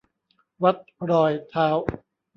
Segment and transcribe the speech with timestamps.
[0.63, 0.77] วัด
[1.11, 1.67] รอยเท้า